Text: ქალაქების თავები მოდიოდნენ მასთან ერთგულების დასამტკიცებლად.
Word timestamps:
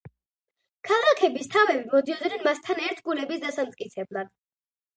ქალაქების 0.89 1.51
თავები 1.57 1.85
მოდიოდნენ 1.93 2.47
მასთან 2.49 2.83
ერთგულების 2.89 3.47
დასამტკიცებლად. 3.47 4.37